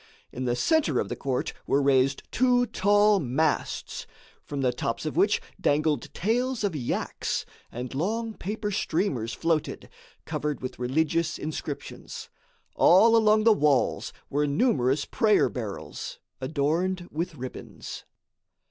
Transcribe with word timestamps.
In 0.31 0.45
the 0.45 0.55
centre 0.55 0.99
of 0.99 1.09
the 1.09 1.15
court 1.15 1.53
were 1.67 1.79
raised 1.79 2.23
two 2.31 2.65
tall 2.65 3.19
masts, 3.19 4.07
from 4.43 4.61
the 4.61 4.73
tops 4.73 5.05
of 5.05 5.15
which 5.15 5.39
dangled 5.61 6.11
tails 6.11 6.63
of 6.63 6.75
yaks, 6.75 7.45
and 7.71 7.93
long 7.93 8.33
paper 8.33 8.71
streamers 8.71 9.31
floated, 9.31 9.89
covered 10.25 10.59
with 10.59 10.79
religious 10.79 11.37
inscriptions. 11.37 12.31
All 12.75 13.15
along 13.15 13.43
the 13.43 13.53
walls 13.53 14.11
were 14.27 14.47
numerous 14.47 15.05
prayer 15.05 15.49
barrels, 15.49 16.17
adorned 16.41 17.07
with 17.11 17.35
ribbons. 17.35 18.03